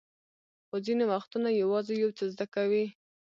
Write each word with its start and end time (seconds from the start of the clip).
خو 0.67 0.75
ځینې 0.85 1.05
وختونه 1.13 1.49
یوازې 1.61 1.93
یو 2.03 2.09
څه 2.17 2.23
زده 2.33 2.45
کوئ. 2.55 2.85